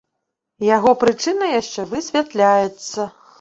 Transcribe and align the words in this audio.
Яго 0.75 0.93
прычына 1.03 1.49
яшчэ 1.61 1.85
высвятляецца. 1.93 3.07